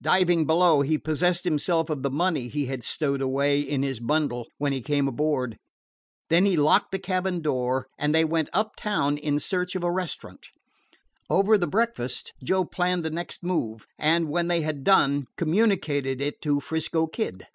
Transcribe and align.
Diving 0.00 0.46
below, 0.46 0.80
he 0.80 0.96
possessed 0.96 1.44
himself 1.44 1.90
of 1.90 2.02
the 2.02 2.10
money 2.10 2.48
he 2.48 2.64
had 2.64 2.82
stowed 2.82 3.20
away 3.20 3.60
in 3.60 3.82
his 3.82 4.00
bundle 4.00 4.48
when 4.56 4.72
he 4.72 4.80
came 4.80 5.06
aboard. 5.06 5.58
Then 6.30 6.46
he 6.46 6.56
locked 6.56 6.90
the 6.90 6.98
cabin 6.98 7.42
door, 7.42 7.88
and 7.98 8.14
they 8.14 8.24
went 8.24 8.48
uptown 8.54 9.18
in 9.18 9.38
search 9.38 9.74
of 9.76 9.84
a 9.84 9.92
restaurant. 9.92 10.46
Over 11.28 11.58
the 11.58 11.66
breakfast 11.66 12.32
Joe 12.42 12.64
planned 12.64 13.04
the 13.04 13.10
next 13.10 13.42
move, 13.44 13.86
and, 13.98 14.30
when 14.30 14.48
they 14.48 14.62
had 14.62 14.84
done, 14.84 15.26
communicated 15.36 16.18
it 16.18 16.40
to 16.40 16.60
'Frisco 16.60 17.06
Kid. 17.06 17.46